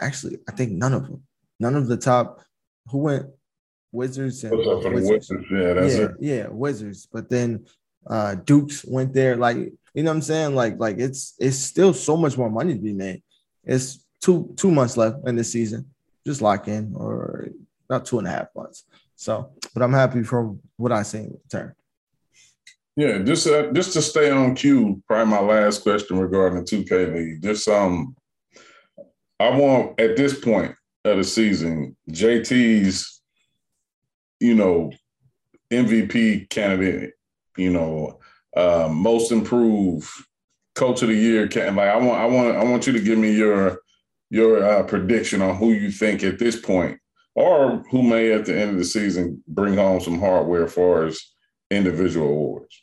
[0.00, 1.24] actually, I think none of them.
[1.58, 2.40] None of the top
[2.88, 3.26] who went
[3.92, 5.30] Wizards and uh, Wizards.
[5.30, 5.46] Wizards.
[5.50, 6.10] Yeah, that's yeah, it.
[6.20, 7.08] Yeah, Wizards.
[7.12, 7.66] But then
[8.06, 9.36] uh Dukes went there.
[9.36, 10.54] Like, you know what I'm saying?
[10.54, 13.22] Like, like it's it's still so much more money to be made.
[13.64, 15.90] It's two two months left in the season.
[16.26, 17.48] just lock in, or
[17.88, 18.84] about two and a half months.
[19.16, 21.74] So, but I'm happy for what I seen return.
[22.96, 25.02] Yeah, just uh, just to stay on cue.
[25.06, 27.42] Probably my last question regarding the 2K league.
[27.42, 28.14] Just um,
[29.40, 33.20] I want at this point of the season, JT's,
[34.40, 34.92] you know,
[35.72, 37.12] MVP candidate,
[37.56, 38.20] you know,
[38.56, 40.08] uh, most improved
[40.74, 41.48] coach of the year.
[41.48, 43.78] Can like I want I want I want you to give me your
[44.30, 46.98] your uh, prediction on who you think at this point,
[47.34, 51.04] or who may at the end of the season bring home some hardware as far
[51.04, 51.20] as
[51.70, 52.82] individual awards.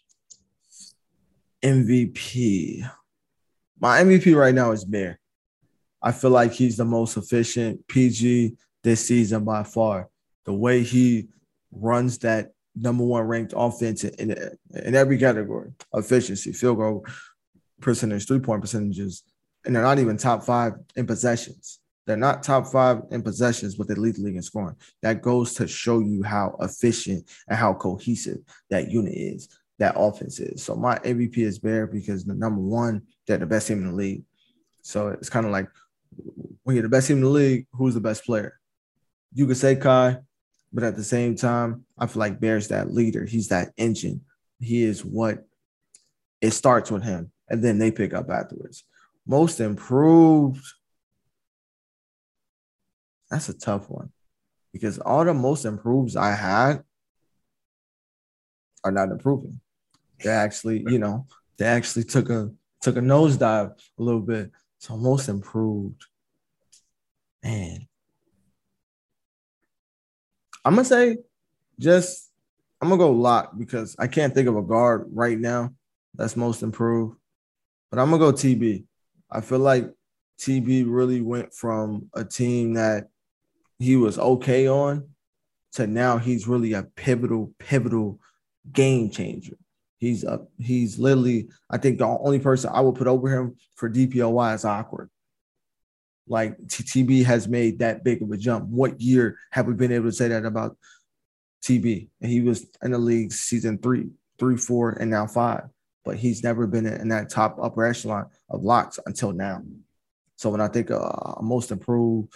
[1.63, 2.89] MVP.
[3.79, 5.18] My MVP right now is Bear.
[6.02, 10.10] I feel like he's the most efficient PG this season by far.
[10.46, 11.28] The way he
[11.72, 14.32] runs that number one ranked offense in,
[14.74, 17.06] in every category efficiency, field goal
[17.82, 19.24] percentage, three point percentages,
[19.66, 21.80] and they're not even top five in possessions.
[22.06, 24.76] They're not top five in possessions, but they lead the league in scoring.
[25.04, 28.40] That goes to show you how efficient and how cohesive
[28.72, 30.64] that unit is, that offense is.
[30.64, 33.96] So my MVP is Bear because the number one, they're the best team in the
[33.96, 34.24] league.
[34.82, 35.68] So it's kind of like
[36.63, 38.60] when you're the best team in the league, who's the best player?
[39.34, 40.17] You could say Kai,
[40.71, 43.25] but at the same time, I feel like Bear's that leader.
[43.25, 44.21] He's that engine.
[44.60, 45.45] He is what
[46.41, 48.84] it starts with him, and then they pick up afterwards.
[49.25, 50.65] Most improved.
[53.29, 54.12] That's a tough one
[54.73, 56.84] because all the most improved I had
[58.84, 59.60] are not improving.
[60.23, 61.27] They actually, you know,
[61.58, 62.51] they actually took a
[62.82, 64.51] took a nosedive a little bit.
[64.79, 66.05] So most improved.
[67.43, 67.88] Man,
[70.65, 71.17] I'm gonna say
[71.80, 72.32] just
[72.82, 75.73] I'm gonna go lock because I can't think of a guard right now
[76.13, 77.17] that's most improved.
[77.89, 78.86] But I'm gonna go TB.
[79.32, 79.89] I feel like
[80.39, 83.08] TB really went from a team that
[83.78, 85.10] he was okay on
[85.73, 88.19] to now he's really a pivotal, pivotal
[88.71, 89.56] game changer.
[89.97, 93.89] He's a he's literally, I think the only person I would put over him for
[93.89, 95.10] DPOY is awkward
[96.30, 98.70] like TB has made that big of a jump.
[98.70, 100.78] What year have we been able to say that about
[101.63, 102.08] TB?
[102.22, 105.63] And he was in the league season three, three, four, and now five,
[106.06, 109.62] but he's never been in that top upper echelon of locks until now.
[110.36, 112.32] So when I think uh, most improved,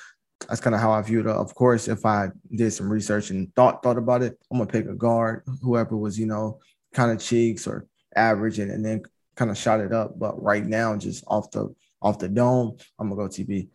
[0.48, 1.32] that's kind of how I viewed it.
[1.32, 4.88] Of course, if I did some research and thought thought about it, I'm gonna pick
[4.88, 6.60] a guard, whoever was you know
[6.94, 9.04] kind of cheeks or average, and, and then
[9.36, 10.20] kind of shot it up.
[10.20, 13.70] But right now, just off the off the dome, I'm gonna go TB.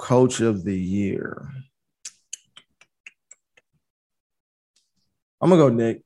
[0.00, 1.46] Coach of the year.
[5.42, 6.02] I'm gonna go Nick.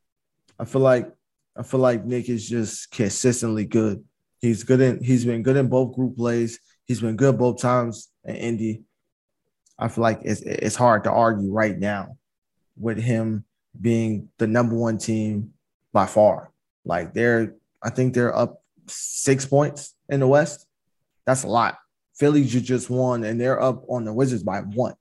[0.58, 1.12] I feel like
[1.56, 4.04] I feel like Nick is just consistently good.
[4.40, 6.58] He's good in he's been good in both group plays.
[6.86, 8.82] He's been good both times in Indy.
[9.78, 12.18] I feel like it's it's hard to argue right now
[12.76, 13.44] with him
[13.80, 15.52] being the number one team
[15.92, 16.50] by far.
[16.84, 20.66] Like they're I think they're up six points in the West.
[21.26, 21.78] That's a lot.
[22.16, 24.94] Philly just won, and they're up on the Wizards by one.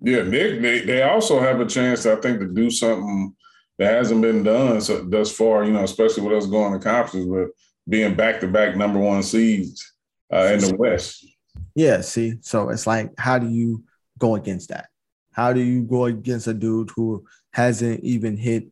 [0.00, 3.34] Yeah, they, they they also have a chance, I think, to do something
[3.78, 5.64] that hasn't been done so, thus far.
[5.64, 7.50] You know, especially with us going to conferences, with
[7.88, 9.92] being back to back number one seeds
[10.32, 11.26] uh, in the West.
[11.74, 13.84] Yeah, see, so it's like, how do you
[14.18, 14.88] go against that?
[15.32, 18.64] How do you go against a dude who hasn't even hit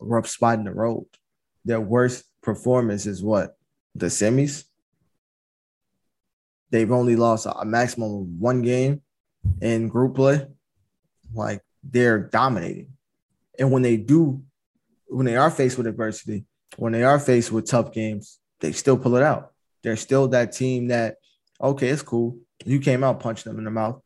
[0.00, 1.06] a rough spot in the road?
[1.64, 3.56] Their worst performance is what
[3.94, 4.64] the semis
[6.70, 9.02] they've only lost a maximum of one game
[9.60, 10.46] in group play.
[11.34, 12.92] Like they're dominating.
[13.58, 14.42] And when they do,
[15.06, 16.44] when they are faced with adversity,
[16.76, 19.52] when they are faced with tough games, they still pull it out.
[19.82, 21.16] They're still that team that,
[21.60, 22.38] okay, it's cool.
[22.64, 24.02] You came out punching them in the mouth.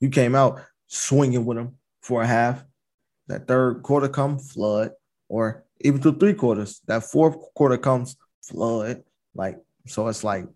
[0.00, 2.64] You came out swinging with them for a half.
[3.26, 4.92] That third quarter comes, flood,
[5.28, 6.80] or even to three quarters.
[6.86, 9.02] That fourth quarter comes, flood.
[9.34, 10.46] Like, so it's like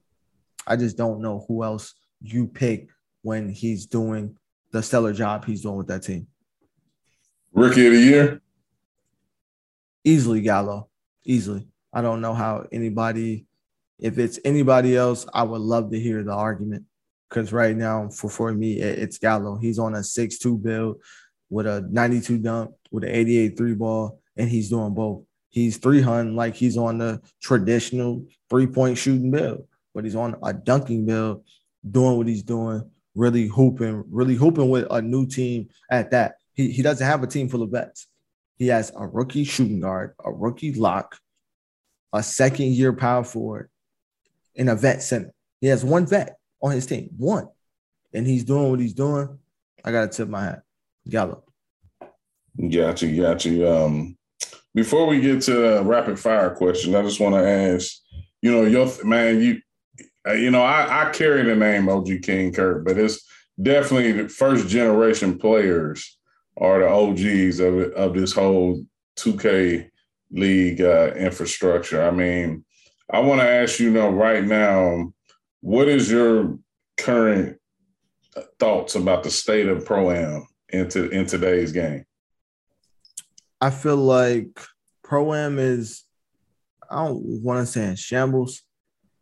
[0.67, 2.89] I just don't know who else you pick
[3.23, 4.37] when he's doing
[4.73, 6.27] the stellar job he's doing with that team.
[7.53, 8.43] Rookie of the year?
[10.05, 10.89] Easily Gallo.
[11.25, 11.69] Easily.
[11.93, 13.47] I don't know how anybody,
[13.99, 16.85] if it's anybody else, I would love to hear the argument.
[17.29, 19.57] Because right now, for, for me, it's Gallo.
[19.57, 21.01] He's on a 6'2 build
[21.51, 25.23] with a 92 dunk, with an 88 three ball, and he's doing both.
[25.49, 30.53] He's 300 like he's on the traditional three point shooting build but he's on a
[30.53, 31.45] dunking bill,
[31.89, 36.37] doing what he's doing, really hooping, really hooping with a new team at that.
[36.53, 38.09] He, he doesn't have a team full of vets.
[38.57, 41.19] He has a rookie shooting guard, a rookie lock,
[42.13, 43.71] a second year power forward,
[44.57, 45.33] and a vet center.
[45.61, 47.49] He has one vet on his team, one.
[48.13, 49.39] and he's doing what he's doing,
[49.85, 50.63] I gotta tip my hat.
[51.09, 51.45] Gallo.
[52.71, 53.69] Got you, got you.
[53.69, 54.17] Um,
[54.75, 57.97] before we get to the rapid fire question, I just want to ask,
[58.41, 59.61] you know, your man, you,
[60.27, 63.27] uh, you know, I, I carry the name OG King Kurt, but it's
[63.61, 66.19] definitely the first generation players
[66.57, 68.85] are the OGs of of this whole
[69.17, 69.91] 2K
[70.31, 72.03] league uh, infrastructure.
[72.03, 72.65] I mean,
[73.11, 75.13] I want to ask you, you know, right now,
[75.61, 76.59] what is your
[76.97, 77.59] current
[78.59, 82.05] thoughts about the state of pro am into in today's game?
[83.61, 84.61] I feel like
[85.03, 86.05] pro am is
[86.91, 88.63] I don't want to say in shambles,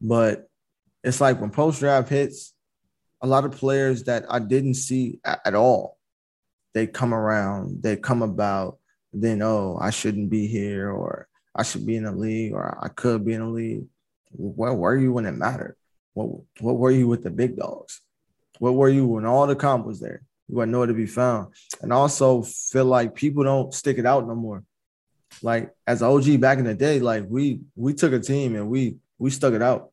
[0.00, 0.48] but
[1.02, 2.54] it's like when post draft hits,
[3.20, 5.98] a lot of players that I didn't see at all,
[6.74, 8.78] they come around, they come about,
[9.12, 12.88] then oh, I shouldn't be here, or I should be in the league, or I
[12.88, 13.84] could be in the league.
[14.32, 15.76] Where were you when it mattered?
[16.14, 16.28] What
[16.60, 18.00] what were you with the big dogs?
[18.58, 20.22] What were you when all the comp was there?
[20.48, 21.54] You were nowhere to be found.
[21.80, 24.64] And also feel like people don't stick it out no more.
[25.42, 28.96] Like as OG back in the day, like we we took a team and we
[29.18, 29.91] we stuck it out.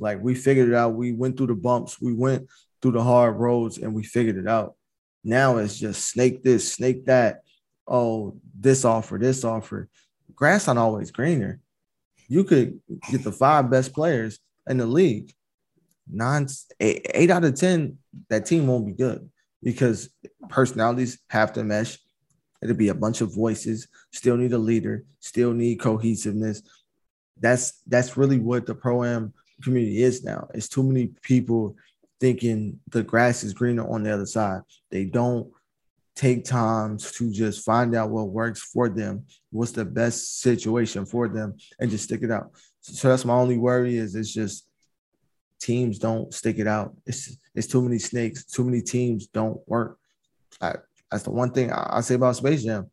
[0.00, 0.94] Like we figured it out.
[0.94, 2.48] We went through the bumps, we went
[2.80, 4.74] through the hard roads, and we figured it out.
[5.22, 7.42] Now it's just snake this, snake that.
[7.86, 9.88] Oh, this offer, this offer.
[10.34, 11.60] Grass not always greener.
[12.28, 15.32] You could get the five best players in the league.
[16.10, 16.48] Nine,
[16.80, 17.98] eight, eight out of ten,
[18.30, 19.28] that team won't be good
[19.62, 20.08] because
[20.48, 21.98] personalities have to mesh.
[22.62, 23.88] It'll be a bunch of voices.
[24.12, 25.04] Still need a leader.
[25.18, 26.62] Still need cohesiveness.
[27.38, 30.48] That's that's really what the pro am community is now.
[30.54, 31.76] It's too many people
[32.20, 34.60] thinking the grass is greener on the other side.
[34.90, 35.50] They don't
[36.14, 41.28] take times to just find out what works for them, what's the best situation for
[41.28, 42.50] them, and just stick it out.
[42.82, 44.66] So that's my only worry is it's just
[45.60, 46.94] teams don't stick it out.
[47.06, 48.44] It's it's too many snakes.
[48.44, 49.98] Too many teams don't work.
[50.60, 50.74] I,
[51.10, 52.90] that's the one thing I, I say about Space Jam.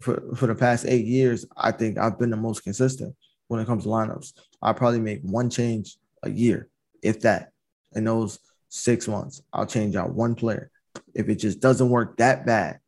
[0.00, 3.14] For, for the past eight years, I think I've been the most consistent
[3.46, 4.32] when it comes to lineups.
[4.60, 6.68] I probably make one change a year,
[7.02, 7.50] if that.
[7.94, 10.70] In those six months, I'll change out one player.
[11.14, 12.78] If it just doesn't work that bad,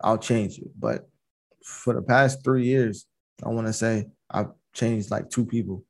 [0.00, 0.68] I'll change it.
[0.78, 1.08] But
[1.64, 3.06] for the past three years,
[3.44, 5.84] I want to say I've changed like two people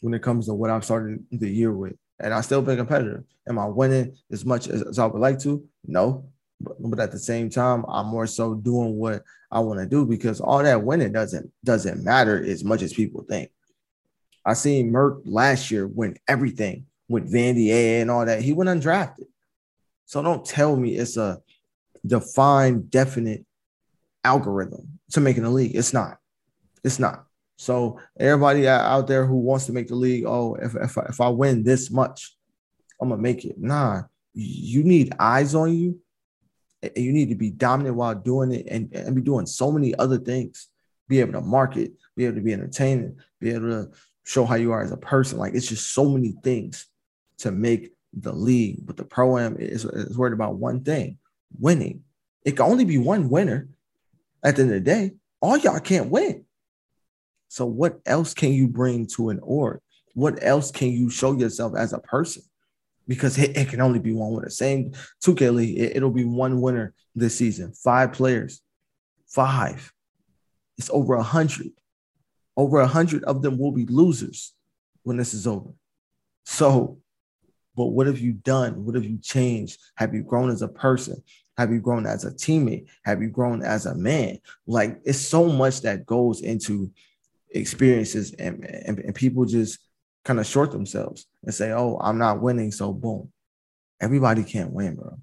[0.00, 1.94] when it comes to what I've started the year with.
[2.20, 3.24] And I still been competitive.
[3.48, 5.64] Am I winning as much as, as I would like to?
[5.86, 6.26] No.
[6.60, 10.06] But, but at the same time, I'm more so doing what I want to do
[10.06, 13.50] because all that winning doesn't doesn't matter as much as people think.
[14.44, 18.42] I seen Merck last year win everything with Vandy A and all that.
[18.42, 19.26] He went undrafted.
[20.06, 21.40] So don't tell me it's a
[22.06, 23.46] defined, definite
[24.22, 25.74] algorithm to making the league.
[25.74, 26.18] It's not.
[26.82, 27.24] It's not.
[27.56, 31.28] So everybody out there who wants to make the league, oh, if if, if I
[31.28, 32.36] win this much,
[33.00, 33.58] I'm gonna make it.
[33.58, 34.02] Nah,
[34.34, 36.00] you need eyes on you.
[36.96, 40.18] You need to be dominant while doing it and, and be doing so many other
[40.18, 40.68] things.
[41.08, 43.90] Be able to market, be able to be entertaining, be able to
[44.24, 45.38] show how you are as a person.
[45.38, 46.86] Like it's just so many things
[47.38, 48.86] to make the league.
[48.86, 51.18] But the pro am is, is worried about one thing
[51.58, 52.02] winning.
[52.44, 53.68] It can only be one winner
[54.42, 55.12] at the end of the day.
[55.40, 56.44] All y'all can't win.
[57.48, 59.80] So, what else can you bring to an org?
[60.14, 62.42] What else can you show yourself as a person?
[63.06, 64.50] Because it, it can only be one winner.
[64.50, 64.92] Same
[65.24, 67.72] 2K League, it, it'll be one winner this season.
[67.72, 68.60] Five players,
[69.26, 69.92] five.
[70.78, 71.68] It's over a hundred.
[72.56, 74.54] Over a hundred of them will be losers
[75.02, 75.70] when this is over.
[76.44, 76.98] So,
[77.76, 78.84] but what have you done?
[78.84, 79.80] What have you changed?
[79.96, 81.22] Have you grown as a person?
[81.56, 82.88] Have you grown as a teammate?
[83.04, 84.38] Have you grown as a man?
[84.66, 86.90] Like it's so much that goes into
[87.50, 89.78] experiences and, and, and people just
[90.24, 92.72] kind of short themselves and say, oh, I'm not winning.
[92.72, 93.30] So boom.
[94.00, 95.18] Everybody can't win, bro.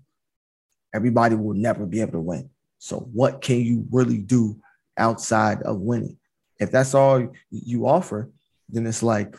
[0.93, 2.49] Everybody will never be able to win.
[2.77, 4.59] So what can you really do
[4.97, 6.17] outside of winning?
[6.61, 8.29] If that's all you offer,
[8.69, 9.35] then it's like,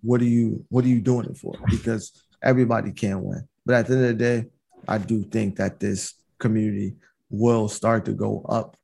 [0.00, 1.54] what are you what are you doing it for?
[1.68, 3.48] Because everybody can win.
[3.66, 4.46] But at the end of the day,
[4.86, 6.94] I do think that this community
[7.30, 8.76] will start to go up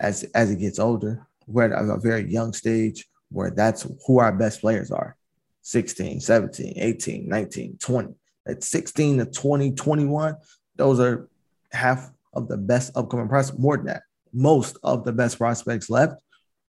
[0.00, 1.26] as as it gets older.
[1.46, 5.16] We're at a very young stage where that's who our best players are
[5.62, 8.14] 16, 17, 18, 19, 20.
[8.48, 10.36] At 16 to 20, 21,
[10.76, 11.28] those are
[11.72, 13.60] half of the best upcoming prospects.
[13.60, 14.02] More than that,
[14.32, 16.22] most of the best prospects left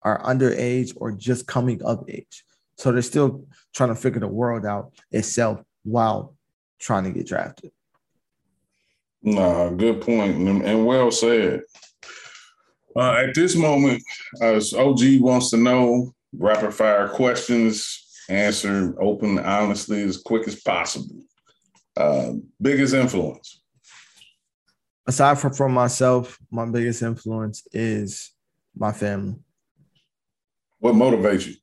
[0.04, 2.43] are underage or just coming of age.
[2.78, 6.36] So they're still trying to figure the world out itself while
[6.80, 7.72] trying to get drafted.
[9.22, 11.62] Nah, good point and, well said.
[12.95, 14.04] Uh, at this moment,
[14.41, 21.24] as OG wants to know, rapid fire questions, answer open, honestly, as quick as possible.
[21.95, 23.62] Uh, biggest influence?
[25.08, 28.32] Aside from, from myself, my biggest influence is
[28.76, 29.36] my family.
[30.84, 31.56] What motivates you?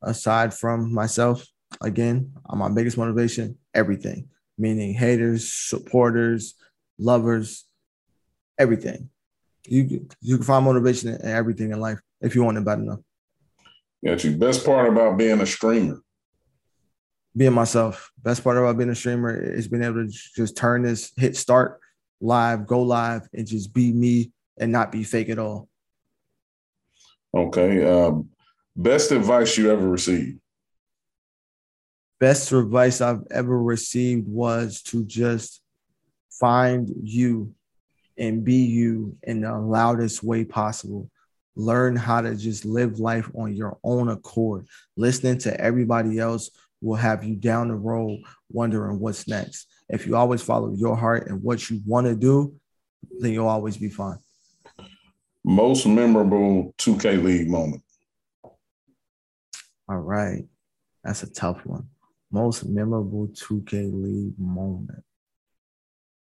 [0.00, 1.44] Aside from myself,
[1.80, 6.54] again, uh, my biggest motivation, everything, meaning haters, supporters,
[7.00, 7.64] lovers,
[8.60, 9.10] everything.
[9.66, 13.00] You you can find motivation in everything in life if you want it bad enough.
[14.06, 14.36] Got you.
[14.36, 16.00] Best part about being a streamer?
[17.36, 18.12] Being myself.
[18.22, 21.80] Best part about being a streamer is being able to just turn this, hit start
[22.20, 25.68] live, go live, and just be me and not be fake at all.
[27.34, 27.84] Okay.
[27.84, 28.28] Um,
[28.76, 30.38] best advice you ever received?
[32.20, 35.60] Best advice I've ever received was to just
[36.30, 37.54] find you
[38.16, 41.10] and be you in the loudest way possible.
[41.56, 44.66] Learn how to just live life on your own accord.
[44.96, 48.20] Listening to everybody else will have you down the road
[48.50, 49.66] wondering what's next.
[49.88, 52.54] If you always follow your heart and what you want to do,
[53.18, 54.18] then you'll always be fine.
[55.44, 57.82] Most memorable 2K League moment.
[59.88, 60.44] All right.
[61.02, 61.88] That's a tough one.
[62.30, 65.04] Most memorable 2K League moment.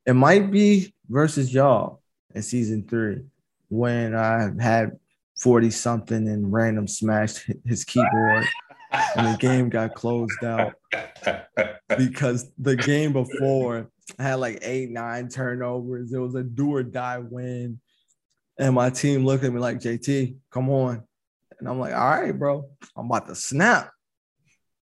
[0.05, 2.01] It might be versus y'all
[2.33, 3.23] in season three
[3.69, 4.97] when I had
[5.37, 8.45] 40 something and random smashed his keyboard
[9.15, 10.73] and the game got closed out
[11.97, 13.89] because the game before
[14.19, 16.11] I had like eight, nine turnovers.
[16.13, 17.79] It was a do or die win.
[18.61, 21.01] And my team looked at me like, JT, come on.
[21.59, 23.89] And I'm like, all right, bro, I'm about to snap.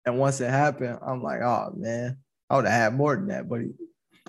[0.04, 2.18] And once it happened, I'm like, oh man,
[2.50, 3.48] I would have had more than that.
[3.48, 3.68] But he,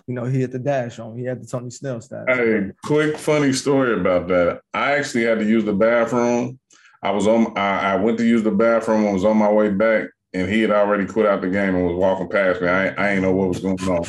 [0.07, 1.16] you know, he hit the dash on.
[1.16, 2.28] He had the Tony Snell stats.
[2.28, 4.61] Hey, quick funny story about that.
[4.74, 6.59] I actually had to use the bathroom.
[7.03, 7.57] I was on.
[7.57, 9.07] I, I went to use the bathroom.
[9.07, 11.86] I was on my way back, and he had already quit out the game and
[11.86, 12.68] was walking past me.
[12.68, 14.05] I, I ain't know what was going on.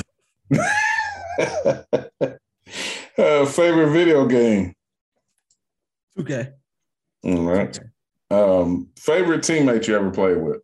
[3.18, 4.76] uh, favorite video game?
[6.18, 6.52] Okay.
[7.24, 7.78] All right.
[8.32, 10.62] Um, favorite teammate you ever played with?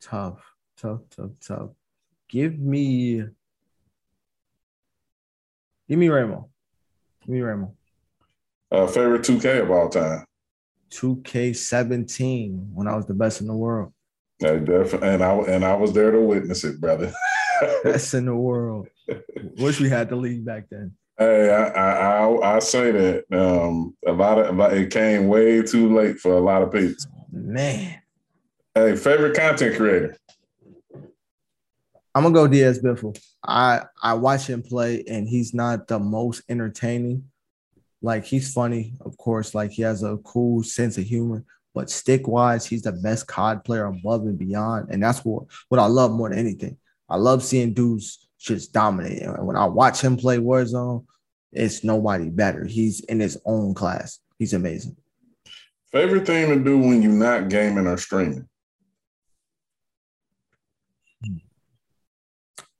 [0.00, 0.42] Tough,
[0.76, 1.70] tough, tough, tough.
[2.28, 3.22] Give me,
[5.88, 6.50] give me Ramo.
[7.20, 7.74] Give me Ramo.
[8.70, 10.24] Uh, favorite 2K of all time?
[10.90, 13.92] 2K17 when I was the best in the world.
[14.40, 15.08] Yeah, definitely.
[15.08, 17.12] And I and I was there to witness it, brother.
[17.84, 18.88] best in the world.
[19.58, 20.92] Wish we had the league back then.
[21.22, 25.94] Hey, I I, I, I say that um, a lot of it came way too
[25.94, 26.96] late for a lot of people.
[27.30, 28.00] Man.
[28.74, 30.16] Hey, favorite content creator?
[32.12, 33.16] I'm gonna go DS Biffle.
[33.44, 37.30] I I watch him play, and he's not the most entertaining.
[38.00, 39.54] Like he's funny, of course.
[39.54, 43.64] Like he has a cool sense of humor, but stick wise, he's the best COD
[43.64, 44.88] player above and beyond.
[44.90, 46.78] And that's what what I love more than anything.
[47.08, 49.28] I love seeing dudes just dominating.
[49.28, 51.04] And when I watch him play Warzone,
[51.52, 52.64] it's nobody better.
[52.64, 54.18] He's in his own class.
[54.38, 54.96] He's amazing.
[55.92, 58.48] Favorite thing to do when you're not gaming or streaming?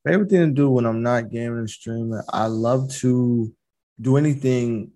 [0.07, 3.55] Favorite thing to do when I'm not gaming or streaming, I love to
[4.01, 4.91] do anything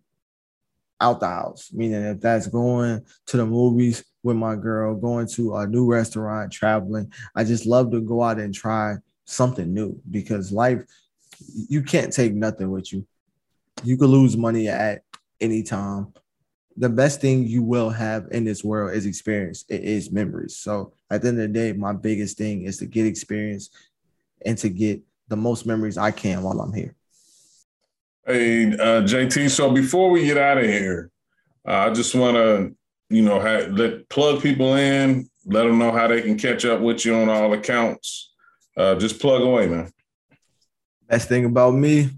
[1.00, 1.70] out the house.
[1.72, 6.50] Meaning, if that's going to the movies with my girl, going to a new restaurant,
[6.50, 8.96] traveling, I just love to go out and try
[9.26, 10.82] something new because life,
[11.68, 13.06] you can't take nothing with you.
[13.84, 15.02] You could lose money at
[15.40, 16.14] any time.
[16.78, 19.64] The best thing you will have in this world is experience.
[19.68, 20.56] It is memories.
[20.56, 23.70] So at the end of the day, my biggest thing is to get experience
[24.44, 26.94] and to get the most memories I can while I'm here.
[28.26, 29.50] Hey, uh, JT.
[29.50, 31.10] So before we get out of here,
[31.66, 32.74] uh, I just want to,
[33.08, 36.80] you know, have, let plug people in, let them know how they can catch up
[36.80, 38.34] with you on all accounts.
[38.76, 39.90] Uh, just plug away, man.
[41.08, 42.10] Best thing about me,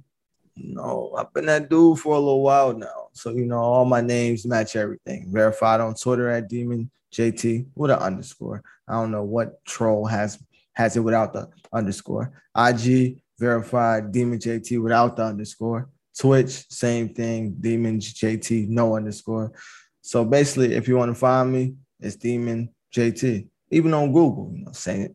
[0.55, 3.09] you know, I've been that dude for a little while now.
[3.13, 5.27] So, you know, all my names match everything.
[5.29, 8.63] Verified on Twitter at Demon JT with an underscore.
[8.89, 10.39] I don't know what troll has
[10.73, 12.33] has it without the underscore.
[12.57, 15.89] IG verified Demon JT without the underscore.
[16.19, 19.53] Twitch, same thing, Demon JT, no underscore.
[20.01, 23.49] So basically, if you want to find me, it's Demon JT.
[23.71, 25.15] Even on Google, you know, same,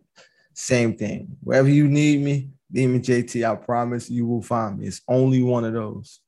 [0.54, 1.38] same thing.
[1.42, 4.88] Wherever you need me, Demon JT, I promise you will find me.
[4.88, 6.20] It's only one of those.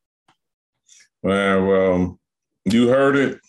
[1.23, 2.19] Man, well,
[2.65, 3.39] you heard it.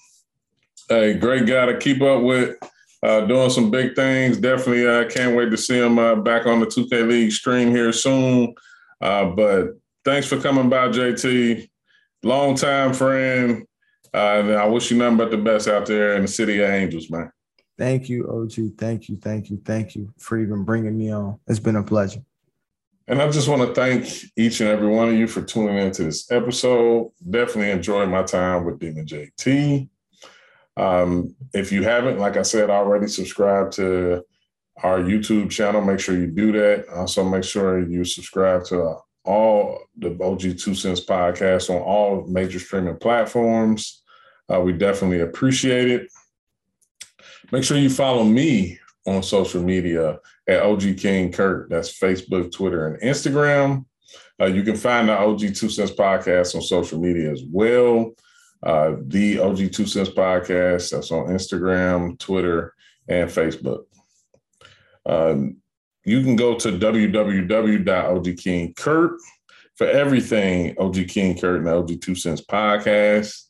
[0.88, 2.56] Hey, great guy to keep up with
[3.02, 4.38] uh, doing some big things.
[4.38, 7.70] Definitely, I uh, can't wait to see him uh, back on the 2K League stream
[7.70, 8.54] here soon.
[9.00, 11.68] Uh, but thanks for coming by, JT.
[12.22, 13.66] Long time friend.
[14.14, 16.70] Uh, and I wish you nothing but the best out there in the city of
[16.70, 17.30] Angels, man.
[17.78, 18.78] Thank you, OG.
[18.78, 21.38] Thank you, thank you, thank you for even bringing me on.
[21.46, 22.22] It's been a pleasure.
[23.08, 26.04] And I just want to thank each and every one of you for tuning into
[26.04, 27.12] this episode.
[27.28, 29.88] Definitely enjoyed my time with Demon JT.
[30.76, 34.24] Um, if you haven't, like I said, already subscribe to
[34.82, 35.80] our YouTube channel.
[35.80, 36.88] Make sure you do that.
[36.88, 42.58] Also, make sure you subscribe to all the OG Two Cents podcast on all major
[42.58, 44.02] streaming platforms.
[44.52, 46.08] Uh, we definitely appreciate it.
[47.52, 50.18] Make sure you follow me on social media
[50.48, 51.70] at OG King Kurt.
[51.70, 53.84] That's Facebook, Twitter, and Instagram.
[54.40, 58.12] Uh, you can find the OG Two Cents podcast on social media as well.
[58.62, 62.74] Uh, the OG Two Cents podcast that's on Instagram, Twitter,
[63.08, 63.84] and Facebook.
[65.06, 65.58] Um,
[66.04, 69.16] you can go to www.ogkingkurt
[69.76, 73.45] for everything OG King Kurt and the OG Two Cents podcast.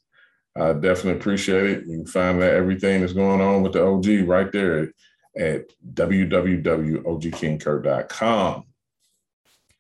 [0.58, 1.86] I definitely appreciate it.
[1.86, 4.92] You can find that everything that's going on with the OG right there
[5.36, 8.64] at, www.ogkingkurt.com.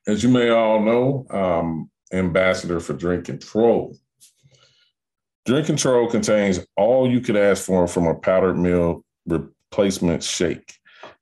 [0.06, 3.96] As you may all know, um, ambassador for Drink Control.
[5.46, 10.74] Drink Control contains all you could ask for from a powdered meal replacement shake.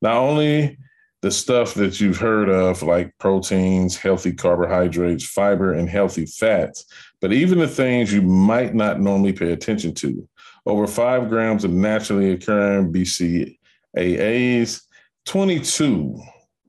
[0.02, 0.76] Not only
[1.22, 6.86] the stuff that you've heard of, like proteins, healthy carbohydrates, fiber, and healthy fats,
[7.24, 10.28] but even the things you might not normally pay attention to.
[10.66, 14.82] Over five grams of naturally occurring BCAAs,
[15.24, 16.22] 22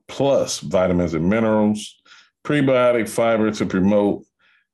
[0.08, 2.00] plus vitamins and minerals,
[2.42, 4.24] prebiotic fiber to promote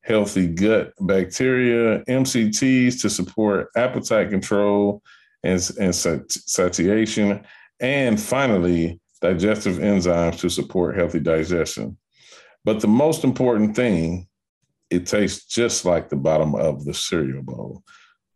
[0.03, 5.03] healthy gut bacteria, MCTs to support appetite control
[5.43, 7.45] and, and satiation,
[7.81, 11.97] and finally, digestive enzymes to support healthy digestion.
[12.65, 14.29] But the most important thing,
[14.93, 17.83] it tastes just like the bottom of the cereal bowl.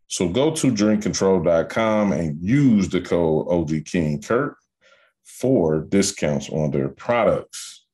[0.09, 4.57] So go to drinkcontrol.com and use the code OG King Kurt
[5.25, 7.85] for discounts on their products.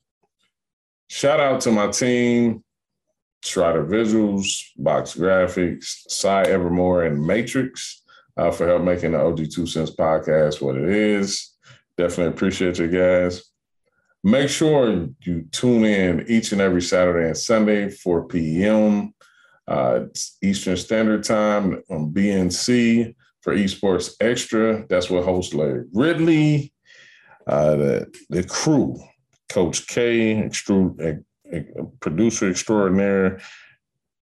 [1.08, 2.62] Shout out to my team,
[3.42, 4.46] Strider Visuals,
[4.76, 8.02] Box Graphics, Cy Evermore, and Matrix
[8.36, 11.50] uh, for help making the OG Two Cents podcast what it is.
[11.96, 13.51] Definitely appreciate you guys.
[14.24, 19.14] Make sure you tune in each and every Saturday and Sunday, 4 p.m.
[19.66, 20.04] Uh,
[20.42, 24.86] Eastern Standard Time on BNC for Esports Extra.
[24.88, 26.72] That's what host Larry Ridley,
[27.48, 28.96] uh, the, the crew,
[29.48, 30.48] Coach K,
[32.00, 33.40] producer extraordinaire,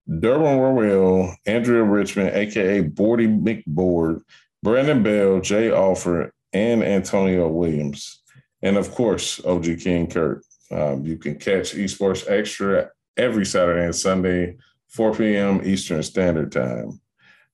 [0.07, 4.21] Durban Royal, Andrea Richmond, aka Bordy McBoard,
[4.63, 8.18] Brandon Bell, Jay Alford, and Antonio Williams.
[8.61, 10.43] And of course, OG King Kurt.
[10.71, 14.57] Um, you can catch Esports Extra every Saturday and Sunday,
[14.89, 15.61] 4 p.m.
[15.63, 16.99] Eastern Standard Time.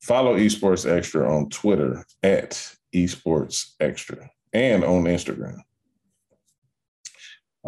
[0.02, 2.52] Follow Esports Extra on Twitter at
[2.94, 5.60] Esports Extra and on Instagram.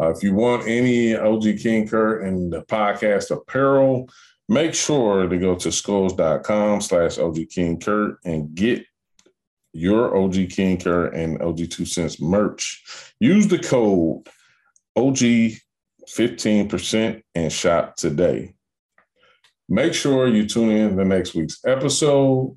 [0.00, 4.08] Uh, if you want any OG King Kurt and the podcast apparel,
[4.48, 8.84] make sure to go to skulls.com slash OG King Kurt and get
[9.72, 13.14] your OG King and OG Two Cents merch.
[13.20, 14.26] Use the code
[14.96, 15.52] OG
[16.08, 18.54] 15% and shop today.
[19.68, 22.56] Make sure you tune in the next week's episode.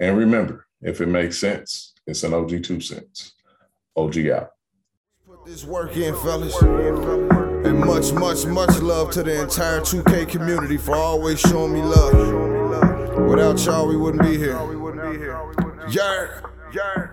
[0.00, 3.34] And remember, if it makes sense, it's an OG Two Cents.
[3.96, 4.50] OG out.
[5.26, 6.60] Put this work in, fellas.
[6.62, 13.28] And much, much, much love to the entire 2K community for always showing me love.
[13.28, 15.53] Without y'all, we wouldn't be here.
[15.88, 16.40] Yeah,
[16.72, 17.03] yeah.